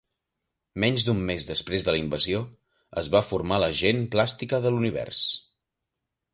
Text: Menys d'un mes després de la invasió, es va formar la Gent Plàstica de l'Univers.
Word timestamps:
Menys 0.83 1.03
d'un 1.07 1.19
mes 1.27 1.45
després 1.49 1.85
de 1.89 1.93
la 1.97 1.99
invasió, 2.05 2.41
es 3.03 3.11
va 3.17 3.23
formar 3.29 3.63
la 3.67 3.71
Gent 3.83 4.03
Plàstica 4.17 4.65
de 4.67 4.75
l'Univers. 4.77 5.25